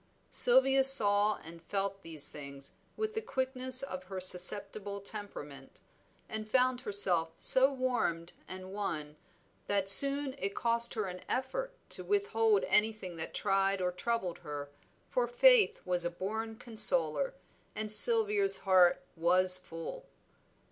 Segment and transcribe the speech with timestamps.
[0.31, 5.79] Sylvia saw and felt these things with the quickness of her susceptible temperament,
[6.27, 9.15] and found herself so warmed and won,
[9.67, 14.71] that soon it cost her an effort to withhold anything that tried or troubled her,
[15.07, 17.35] for Faith was a born consoler,
[17.75, 20.07] and Sylvia's heart was full.